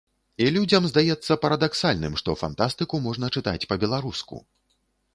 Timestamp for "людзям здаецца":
0.55-1.37